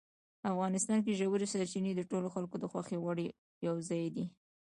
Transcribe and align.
افغانستان 0.51 0.99
کې 1.05 1.17
ژورې 1.19 1.47
سرچینې 1.53 1.91
د 1.95 2.01
ټولو 2.09 2.27
خلکو 2.35 2.55
د 2.59 2.65
خوښې 2.71 2.97
وړ 2.99 3.17
یو 3.65 3.75
ځای 3.89 4.05
دی. 4.15 4.25